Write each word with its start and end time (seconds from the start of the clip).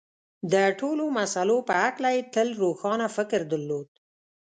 د 0.53 0.55
ټولو 0.79 1.03
مسألو 1.19 1.57
په 1.67 1.73
هکله 1.83 2.09
یې 2.15 2.21
تل 2.33 2.47
روښانه 2.63 3.07
فکر 3.15 3.41
درلود 3.51 3.87